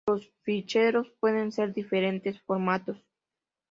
Los 0.07 0.31
ficheros 0.41 1.11
pueden 1.19 1.51
ser 1.51 1.67
de 1.73 1.81
diferentes 1.83 2.41
formatos. 2.41 2.97